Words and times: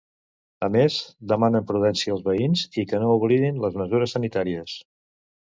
A 0.67 0.69
més, 0.75 0.95
demanen 1.31 1.67
prudència 1.71 2.13
als 2.15 2.23
veïns 2.31 2.65
i 2.83 2.87
que 2.93 3.03
no 3.05 3.11
oblidin 3.19 3.61
les 3.67 3.79
mesures 3.85 4.19
sanitàries. 4.19 4.77